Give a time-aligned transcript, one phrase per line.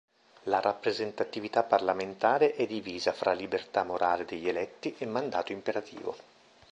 [0.45, 6.15] La rappresentatività parlamentare è divisa fra libertà morale degli eletti e mandato imperativo.